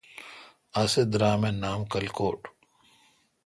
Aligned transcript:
اسے 0.81 1.01
درام 1.11 1.41
اے° 1.47 1.51
نام 1.63 1.79
کلکوٹ۔ 1.93 2.39